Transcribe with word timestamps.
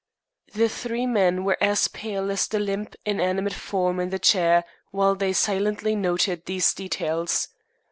The 0.55 0.67
three 0.67 1.05
men 1.05 1.43
were 1.45 1.57
pale 1.93 2.31
as 2.31 2.47
the 2.47 2.57
limp, 2.57 2.95
inanimate 3.05 3.53
form 3.53 3.99
in 3.99 4.09
the 4.09 4.17
chair 4.17 4.63
while 4.89 5.13
they 5.13 5.31
silently 5.31 5.95
noted 5.95 6.47
these 6.47 6.73
details. 6.73 7.49